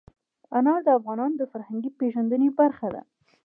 انار 0.57 0.79
د 0.85 0.89
افغانانو 0.99 1.35
د 1.39 1.43
فرهنګي 1.51 1.91
پیژندنې 1.99 2.49
برخه 2.59 2.87
ده. 2.93 3.01